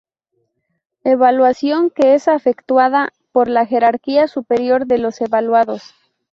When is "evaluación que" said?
1.03-2.15